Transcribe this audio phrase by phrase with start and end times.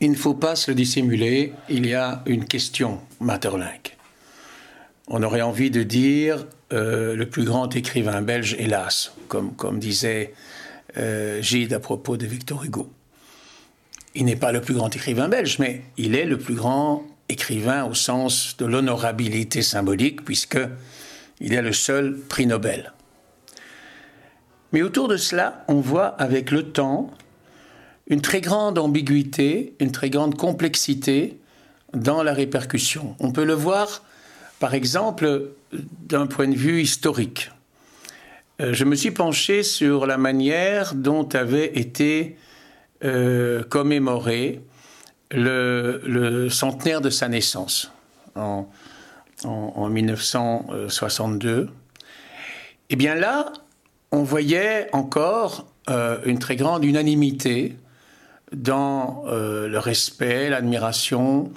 [0.00, 3.96] Il ne faut pas se le dissimuler, il y a une question Maeterlinck.
[5.08, 10.34] On aurait envie de dire euh, le plus grand écrivain belge, hélas, comme, disait
[10.96, 12.92] euh, Gide à propos de Victor Hugo.
[14.14, 17.84] Il n'est pas le plus grand écrivain belge, mais il est le plus grand écrivain
[17.84, 20.58] au sens de l'honorabilité symbolique, puisque
[21.40, 22.92] il est le seul prix Nobel.
[24.72, 27.10] Mais autour de cela, on voit avec le temps
[28.08, 31.38] une très grande ambiguïté, une très grande complexité
[31.94, 33.16] dans la répercussion.
[33.20, 34.02] On peut le voir,
[34.60, 37.50] par exemple, d'un point de vue historique.
[38.60, 42.36] Euh, je me suis penché sur la manière dont avait été
[43.04, 44.62] euh, commémoré
[45.30, 47.92] le, centenaire de sa naissance
[48.34, 48.66] en,
[49.44, 51.68] 1962.
[52.90, 53.52] Et bien là,
[54.10, 57.76] on voyait encore euh, une très grande unanimité
[58.52, 61.52] dans euh, le respect, l'admiration,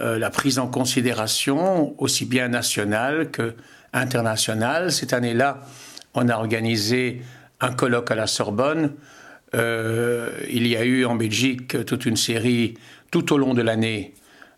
[0.00, 3.54] euh, la prise en considération, aussi bien nationale que
[3.92, 4.90] internationale.
[4.90, 5.60] Cette année-là,
[6.14, 7.22] on a organisé
[7.60, 8.92] un colloque à la Sorbonne.
[9.52, 12.74] il y a eu en Belgique toute une série,
[13.12, 14.14] tout au long de l'année,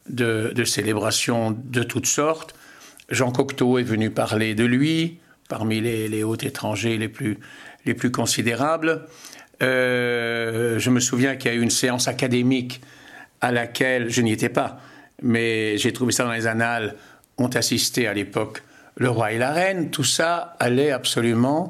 [0.09, 2.55] de, célébrations de toutes sortes.
[3.11, 7.39] Jean Cocteau est venu parler de lui parmi les, les hôtes étrangers les plus,
[7.85, 9.07] les plus considérables.
[9.63, 12.81] Euh, je me souviens qu'il y a eu une séance académique
[13.41, 14.81] à laquelle je n'y étais pas,
[15.23, 16.97] mais j'ai trouvé ça dans les annales,
[17.39, 18.63] ont assisté à l'époque
[18.97, 19.91] le roi et la reine.
[19.91, 21.69] Tout ça allait absolument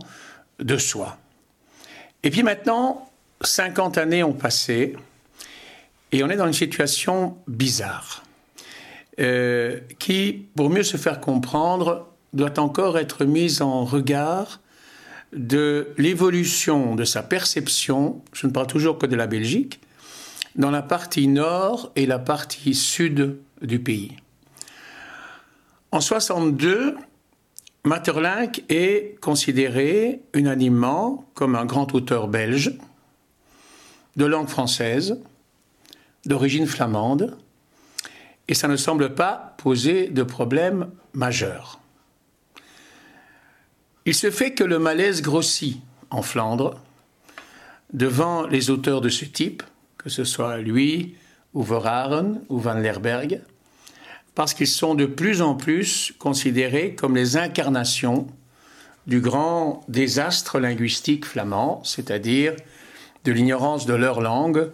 [0.58, 1.18] de soi.
[2.22, 3.10] Et puis maintenant,
[3.42, 4.96] 50 années ont passé
[6.12, 8.24] et on est dans une situation bizarre
[9.20, 14.60] euh, qui, pour mieux se faire comprendre, doit encore être mise en regard
[15.36, 19.80] de l'évolution de sa perception, je ne parle toujours que de la Belgique,
[20.56, 24.16] dans la partie nord et la partie sud du pays.
[25.92, 26.96] En 62,
[27.84, 32.72] Maeterlinck est considéré unanimement comme un grand auteur belge,
[34.16, 35.20] de langue française,
[36.24, 37.36] d'origine flamande,
[38.48, 41.78] et ça ne semble pas poser de problème majeur.
[44.06, 45.80] Il se fait que le malaise grossit
[46.10, 46.80] en Flandre
[47.92, 49.64] devant les auteurs de ce type,
[49.98, 51.16] que ce soit lui,
[51.54, 53.40] ou Verhaeren, ou Van Lerberg,
[54.36, 58.28] parce qu'ils sont de plus en plus considérés comme les incarnations
[59.08, 62.54] du grand désastre linguistique flamand, c'est-à-dire
[63.24, 64.70] de l'ignorance de leur langue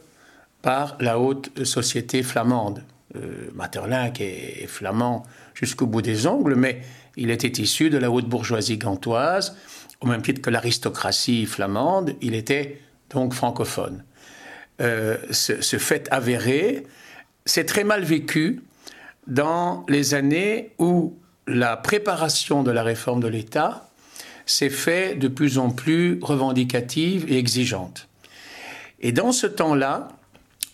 [0.61, 2.83] par la haute société flamande.
[3.17, 5.25] Euh, Maeterlinck est flamand
[5.55, 6.83] jusqu'au bout des ongles, mais
[7.17, 9.57] il était issu de la haute bourgeoisie gantoise,
[10.01, 12.81] au même titre que l'aristocratie flamande, il était
[13.11, 14.05] donc francophone.
[14.81, 16.87] Euh, ce, fait avéré,
[17.45, 18.63] c'est très mal vécu
[19.27, 23.91] dans les années où la préparation de la réforme de l'État
[24.47, 28.09] s'est fait de plus en plus revendicative et exigeante.
[29.01, 30.09] Et dans ce temps-là,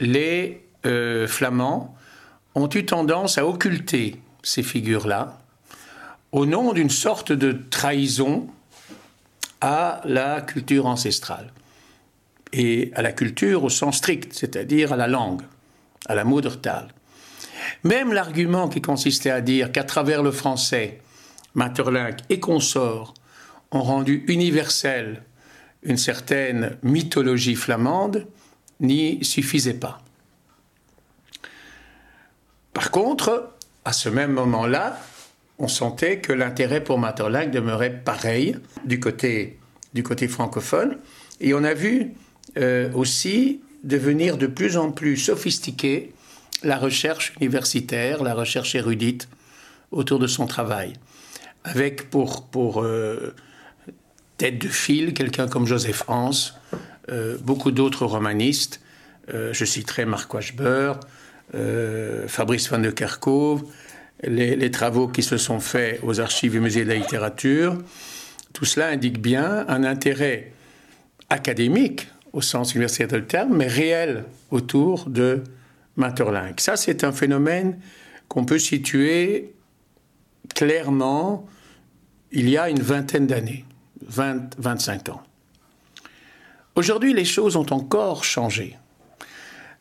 [0.01, 1.95] les euh, Flamands
[2.59, 5.39] ont eu tendance à occulter ces figures-là,
[6.33, 8.49] au nom d'une sorte de trahison
[9.61, 11.53] à la culture ancestrale
[12.53, 15.43] et à la culture au sens strict, c'est-à-dire à la langue,
[16.07, 16.89] à la Muttertal.
[17.85, 21.01] Même l'argument qui consistait à dire qu'à travers le français,
[21.55, 23.15] Maeterlinck et consorts
[23.71, 25.23] ont rendu universelle
[25.83, 28.27] une certaine mythologie flamande
[28.81, 30.01] n'y suffisait pas.
[32.79, 35.01] Par contre, à ce même moment-là,
[35.59, 39.59] on sentait que l'intérêt pour Maeterlinck demeurait pareil du côté,
[39.95, 40.97] du côté francophone.
[41.41, 42.13] Et on a vu
[42.57, 46.13] euh, aussi devenir de plus en plus sophistiquée
[46.63, 49.29] la recherche universitaire, la recherche érudite
[49.91, 50.93] autour de son travail.
[51.65, 53.35] Avec pour, pour euh,
[54.37, 56.31] tête de fil quelqu'un comme Joseph Hans,
[57.11, 58.81] euh, beaucoup d'autres romanistes.
[59.29, 60.93] je citerai Marc Wachber,
[61.53, 63.65] Fabrice van de Kerkhove,
[64.23, 67.79] les, travaux qui se sont faits aux archives et musées de la littérature,
[68.53, 70.53] tout cela indique bien un intérêt
[71.31, 75.43] académique au sens universitaire du terme, mais réel autour de
[75.97, 76.61] Maeterlinck.
[76.61, 77.79] Ça, c'est un phénomène
[78.29, 79.53] qu'on peut situer
[80.55, 81.47] clairement
[82.33, 83.65] il y a une vingtaine d'années,
[84.07, 85.23] 20, 25 ans.
[86.75, 88.77] Aujourd'hui, les choses ont encore changé.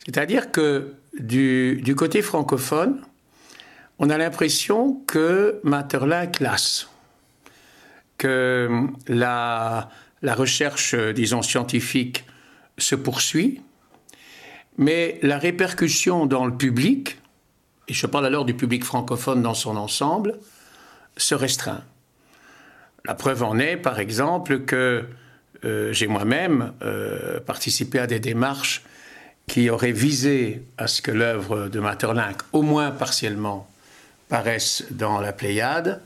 [0.04, 3.00] C'est-à-dire que du côté francophone,
[3.98, 6.88] on a l'impression que Maeterlinck lasse,
[8.16, 9.90] que la,
[10.22, 12.24] la recherche, disons, scientifique
[12.78, 13.60] se poursuit,
[14.76, 17.18] mais la répercussion dans le public,
[17.88, 20.38] et je parle alors du public francophone dans son ensemble,
[21.16, 21.82] se restreint.
[23.04, 25.04] La preuve en est, par exemple, que
[25.64, 28.84] euh, j'ai moi-même euh, participé à des démarches
[29.48, 33.68] qui auraient visé à ce que l'œuvre de Maeterlinck, au moins partiellement,
[34.28, 36.02] paraisse dans la Pléiade.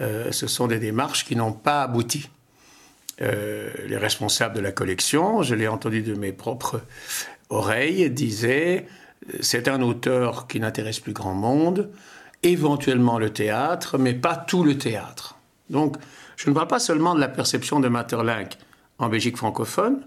[0.00, 2.28] Euh, ce sont des démarches qui n'ont pas abouti.
[3.20, 6.82] les responsables de la collection, je l'ai entendu de mes propres
[7.50, 8.86] oreilles, disaient
[9.40, 11.90] c'est un auteur qui n'intéresse plus grand monde,
[12.42, 15.36] éventuellement le théâtre, mais pas tout le théâtre.
[15.70, 15.96] Donc,
[16.36, 18.58] je ne parle pas seulement de la perception de Maeterlinck
[18.98, 20.04] en Belgique francophone,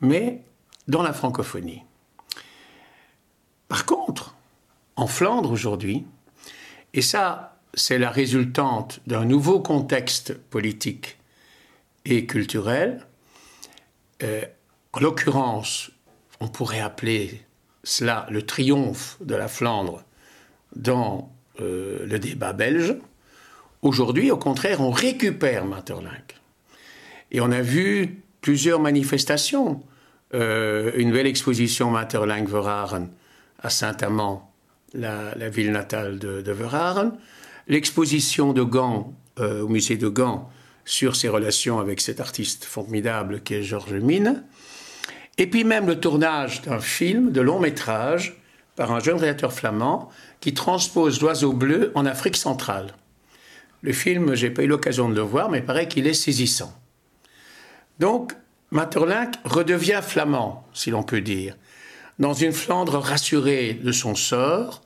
[0.00, 0.42] mais
[0.88, 1.82] dans la francophonie.
[3.68, 4.34] Par contre,
[4.96, 6.04] en Flandre aujourd'hui,
[6.94, 11.18] et ça, c'est la résultante d'un nouveau contexte politique
[12.04, 13.06] et culturel,
[14.22, 14.42] euh,
[14.92, 15.90] en l'occurrence,
[16.40, 17.42] on pourrait appeler
[17.84, 20.02] cela le triomphe de la Flandre
[20.74, 21.30] dans
[21.60, 22.96] euh, le débat belge.
[23.82, 26.40] Aujourd'hui, au contraire, on récupère Maeterlinck.
[27.30, 29.82] Et on a vu plusieurs manifestations.
[30.34, 33.08] Euh, une belle exposition Maeterlinck-Verhaeren
[33.66, 34.52] à Saint-Amand,
[34.94, 37.18] la, ville natale de, de Verhaeren.
[37.66, 40.48] L'exposition de Gand, euh, au musée de Gand,
[40.84, 44.44] sur ses relations avec cet artiste formidable qui est Georges Mine.
[45.36, 48.40] Et puis même le tournage d'un film de long métrage
[48.76, 50.10] par un jeune réalisateur flamand
[50.40, 52.94] qui transpose l'oiseau bleu en Afrique centrale.
[53.82, 56.72] Le film, j'ai pas eu l'occasion de le voir, mais il paraît qu'il est saisissant.
[57.98, 58.32] Donc,
[58.70, 61.56] Maeterlinck redevient flamand, si l'on peut dire,
[62.18, 64.82] dans une Flandre rassurée de son sort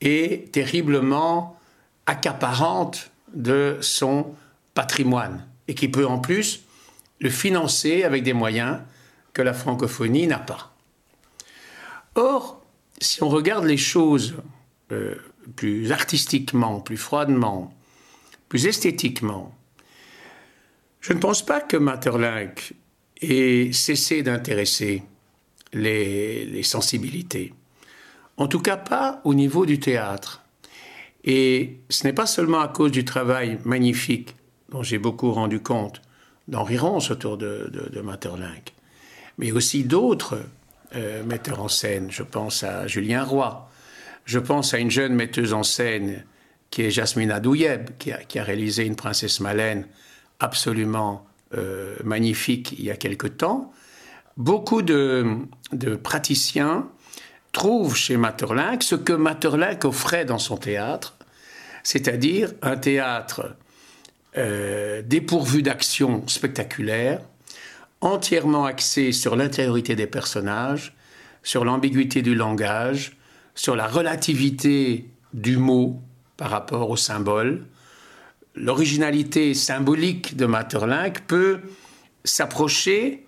[0.00, 1.58] et terriblement
[2.06, 4.34] accaparante de son
[4.74, 6.64] patrimoine, et qui peut en plus
[7.20, 8.80] le financer avec des moyens
[9.32, 10.74] que la francophonie n'a pas.
[12.14, 12.62] Or,
[13.00, 14.34] si on regarde les choses
[14.90, 15.14] euh,
[15.56, 17.74] plus artistiquement, plus froidement,
[18.48, 19.54] plus esthétiquement,
[21.00, 22.74] je ne pense pas que Maeterlinck
[23.20, 25.02] ait cessé d'intéresser
[25.72, 27.52] les, sensibilités.
[28.36, 30.42] En tout cas, pas au niveau du théâtre.
[31.24, 34.36] Et ce n'est pas seulement à cause du travail magnifique
[34.70, 36.02] dont j'ai beaucoup rendu compte
[36.48, 38.74] d'Henri Ronce autour de, de, Maeterlinck,
[39.38, 40.40] mais aussi d'autres
[40.96, 42.10] euh, metteurs en scène.
[42.10, 43.68] Je pense à Julien Roy.
[44.24, 46.24] Je pense à une jeune metteuse en scène
[46.70, 49.86] qui est Jasmina Douyeb, qui a, qui a réalisé Une princesse Malène
[50.40, 53.72] absolument euh, magnifique il y a quelque temps.
[54.36, 55.36] Beaucoup de,
[56.02, 56.88] praticiens
[57.52, 61.16] trouvent chez Maeterlinck ce que Maeterlinck offrait dans son théâtre,
[61.82, 63.54] c'est-à-dire un théâtre
[64.38, 67.20] euh, dépourvu d'action spectaculaire,
[68.00, 70.94] entièrement axé sur l'intériorité des personnages,
[71.42, 73.16] sur l'ambiguïté du langage,
[73.54, 76.00] sur la relativité du mot
[76.38, 77.66] par rapport au symbole,
[78.54, 81.60] l'originalité symbolique de Maeterlinck peut
[82.24, 83.26] s'approcher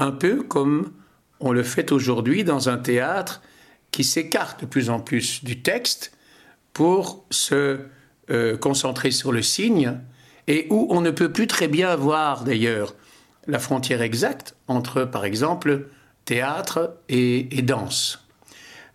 [0.00, 0.92] un peu comme
[1.38, 3.42] on le fait aujourd'hui dans un théâtre
[3.90, 6.12] qui s'écarte de plus en plus du texte
[6.72, 7.80] pour se
[8.30, 9.98] euh, concentrer sur le signe
[10.46, 12.94] et où on ne peut plus très bien voir d'ailleurs
[13.46, 15.88] la frontière exacte entre, par exemple,
[16.24, 18.26] théâtre et, et danse.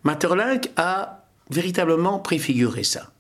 [0.03, 3.12] Maeterlinck a véritablement préfiguré ça.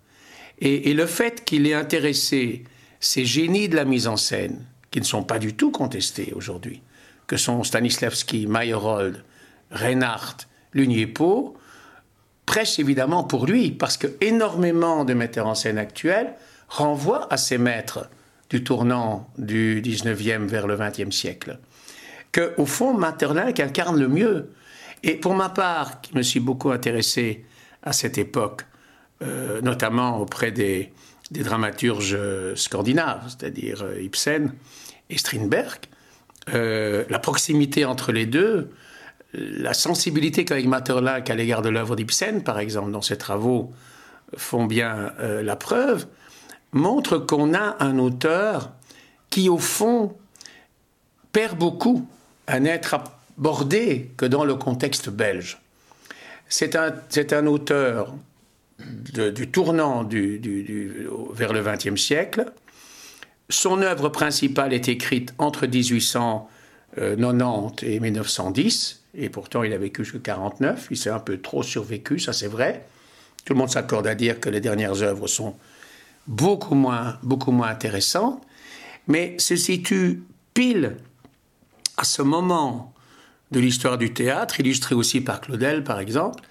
[0.59, 2.63] Et, le fait qu'il ait intéressé
[2.99, 6.81] ces génies de la mise en scène, qui ne sont pas du tout contestés aujourd'hui,
[7.27, 9.23] que sont Stanislavski, Meyerhold,
[9.71, 11.57] Reinhardt, Luniepo,
[12.45, 16.35] prêche évidemment pour lui, parce que énormément de metteurs en scène actuels
[16.67, 18.09] renvoient à ces maîtres
[18.49, 21.59] du tournant du 19e vers le 20e siècle.
[22.31, 24.51] Que, au fond, Maeterlinck incarne le mieux.
[25.03, 27.45] Et pour ma part, qui me suis beaucoup intéressé
[27.81, 28.65] à cette époque,
[29.21, 30.91] euh, notamment auprès des,
[31.31, 32.17] dramaturges
[32.55, 34.53] scandinaves, c'est-à-dire euh, Ibsen
[35.09, 35.79] et Strindberg.
[36.53, 38.69] Euh, la proximité entre les deux,
[39.33, 43.73] la sensibilité qu'avec Maeterlinck à l'égard de l'œuvre d'Ibsen, par exemple, dans ses travaux,
[44.37, 46.07] font bien la preuve,
[46.71, 48.71] montre qu'on a un auteur
[49.29, 50.15] qui, au fond,
[51.31, 52.07] perd beaucoup
[52.47, 52.95] à n'être
[53.37, 55.61] abordé que dans le contexte belge.
[56.47, 58.13] C'est un auteur
[58.79, 62.45] du tournant vers le XXe siècle.
[63.49, 70.19] Son œuvre principale est écrite entre 1890 et 1910, et pourtant il a vécu jusqu'à
[70.19, 70.87] 49.
[70.91, 72.85] Il s'est un peu trop survécu, ça c'est vrai.
[73.45, 75.55] Tout le monde s'accorde à dire que les dernières œuvres sont
[76.27, 78.41] beaucoup moins, beaucoup moins intéressantes,
[79.07, 80.23] mais se situe
[80.53, 80.97] pile
[81.97, 82.93] à ce moment
[83.51, 86.43] de l'histoire du théâtre, illustré aussi par Claudel par exemple,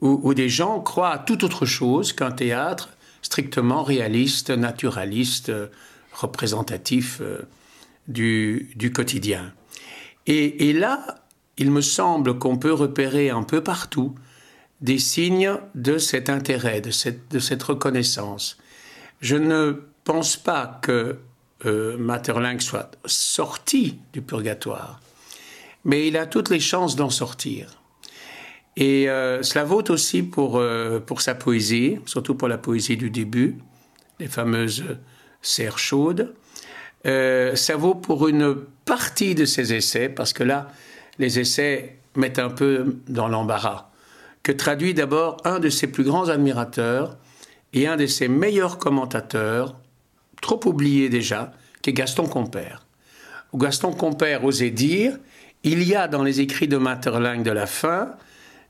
[0.00, 2.90] où, des gens croient à tout autre chose qu'un théâtre
[3.22, 5.50] strictement réaliste, naturaliste,
[6.14, 7.42] représentatif euh,
[8.08, 9.52] du, du quotidien.
[10.26, 11.04] Et, là,
[11.58, 14.14] il me semble qu'on peut repérer un peu partout
[14.80, 18.56] des signes de cet intérêt, de cette, de cette reconnaissance.
[19.20, 21.18] Je ne pense pas que
[21.66, 25.00] euh, soit sorti du purgatoire,
[25.84, 27.82] mais il a toutes les chances d'en sortir.
[28.76, 33.10] Et euh, cela vaut aussi pour, euh, pour sa poésie, surtout pour la poésie du
[33.10, 33.56] début,
[34.18, 34.84] les fameuses
[35.44, 36.34] serres chaudes.
[37.06, 40.72] Euh, ça vaut pour une partie de ses essais, parce que là,
[41.18, 43.90] les essais mettent un peu dans l'embarras,
[44.42, 47.16] que traduit d'abord un de ses plus grands admirateurs
[47.72, 49.76] et un de ses meilleurs commentateurs,
[50.40, 52.86] trop oublié déjà, qui est Gaston Compère.
[53.54, 55.18] Gaston Compère osait dire
[55.62, 58.14] il y a dans les écrits de Maeterlinck de la fin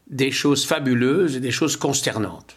[0.09, 2.57] des choses fabuleuses et des choses consternantes.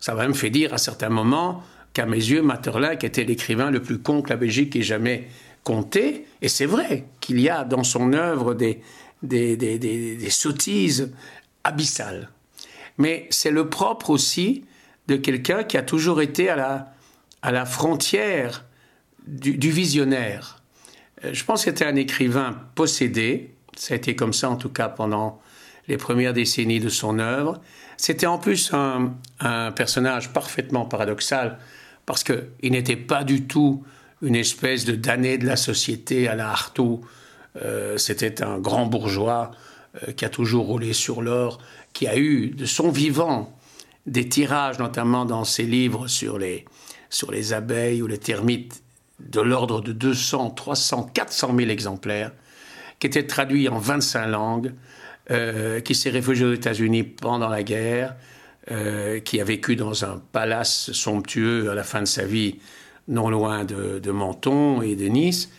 [0.00, 1.62] Ça m'a même fait dire à certains moments
[1.94, 5.28] qu'à mes yeux, Maeterlinck était l'écrivain le plus con que la Belgique ait jamais
[5.62, 6.26] compté.
[6.42, 8.80] Et c'est vrai qu'il y a dans son œuvre des,
[9.22, 11.12] des, des, des, sottises
[11.62, 12.28] abyssales.
[12.98, 14.64] Mais c'est le propre aussi
[15.06, 16.92] de quelqu'un qui a toujours été à la,
[17.42, 18.64] à la frontière
[19.26, 20.62] du, du visionnaire.
[21.24, 24.68] Euh, je pense que c'était un écrivain possédé, ça a été comme ça en tout
[24.68, 25.40] cas pendant
[25.86, 27.60] les premières décennies de son œuvre.
[27.96, 31.58] C'était en plus un, un personnage parfaitement paradoxal
[32.06, 33.84] parce qu'il n'était pas du tout
[34.22, 37.02] une espèce de damné de la société à la Artaud.
[37.62, 39.50] Euh, c'était un grand bourgeois
[40.02, 41.58] euh, qui a toujours roulé sur l'or,
[41.92, 43.56] qui a eu de son vivant
[44.06, 46.64] des tirages, notamment dans ses livres sur les,
[47.10, 48.82] sur les abeilles ou les termites,
[49.20, 52.32] de l'ordre de 200, 300, 400 000 exemplaires,
[52.98, 54.74] qui étaient traduits en 25 langues,
[55.30, 58.16] euh, qui s'est réfugié aux États-Unis pendant la guerre,
[58.70, 62.60] euh, qui a vécu dans un palace somptueux à la fin de sa vie,
[63.08, 65.50] non loin de, Menton et de Nice,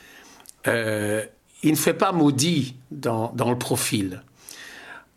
[0.66, 1.24] euh,
[1.62, 4.24] il ne fait pas maudit dans, le profil.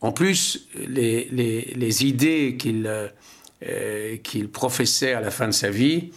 [0.03, 6.11] En plus, les, idées euh, qu'il professait à la fin de sa vie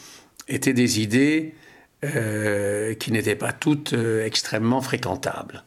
[0.50, 1.56] étaient des idées
[2.02, 5.64] qui n'étaient pas toutes extrêmement fréquentables.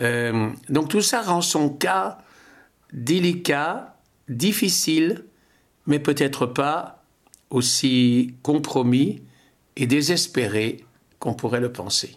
[0.00, 2.18] donc tout ça rend son cas
[2.92, 3.94] délicat
[4.30, 5.24] difficile,
[5.86, 7.04] mais peut-être pas
[7.50, 9.22] aussi compromis
[9.76, 10.84] et désespéré
[11.18, 12.16] qu'on pourrait le penser.